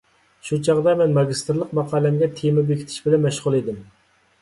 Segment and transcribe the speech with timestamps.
[0.47, 3.83] شۇ چاغدا مەن ماگىستىرلىق ماقالەمگە تېما بېكىتىش بىلەن مەشغۇل ئىدىم.